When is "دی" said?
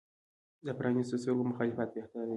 2.27-2.29